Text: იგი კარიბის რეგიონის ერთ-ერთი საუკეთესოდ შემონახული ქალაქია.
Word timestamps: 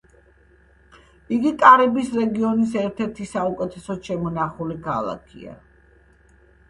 იგი 1.35 1.51
კარიბის 1.63 2.09
რეგიონის 2.21 2.73
ერთ-ერთი 2.85 3.27
საუკეთესოდ 3.35 4.01
შემონახული 4.11 4.79
ქალაქია. 4.89 5.55